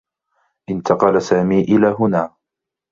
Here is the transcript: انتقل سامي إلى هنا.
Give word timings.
انتقل 0.69 1.21
سامي 1.21 1.61
إلى 1.61 1.95
هنا. 1.99 2.35